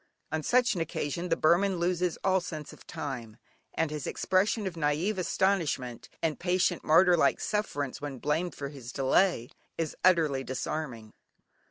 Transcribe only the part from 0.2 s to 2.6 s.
On such an occasion the Burman loses all